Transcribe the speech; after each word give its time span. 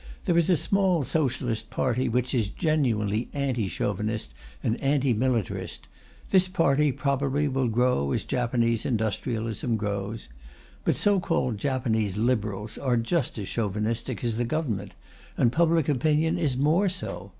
There 0.25 0.35
is 0.35 0.49
a 0.49 0.57
small 0.57 1.03
Socialist 1.03 1.69
party 1.69 2.09
which 2.09 2.33
is 2.33 2.49
genuinely 2.49 3.29
anti 3.33 3.67
Chauvinist 3.67 4.33
and 4.63 4.81
anti 4.81 5.13
militarist; 5.13 5.87
this 6.31 6.47
party, 6.47 6.91
probably, 6.91 7.47
will 7.47 7.67
grow 7.67 8.11
as 8.11 8.23
Japanese 8.23 8.83
industrialism 8.83 9.77
grows. 9.77 10.27
But 10.85 10.95
so 10.95 11.19
called 11.19 11.59
Japanese 11.59 12.17
Liberals 12.17 12.79
are 12.79 12.97
just 12.97 13.37
as 13.37 13.47
Chauvinistic 13.47 14.23
as 14.23 14.37
the 14.37 14.43
Government, 14.43 14.95
and 15.37 15.51
public 15.51 15.87
opinion 15.87 16.39
is 16.39 16.57
more 16.57 16.89
so. 16.89 17.29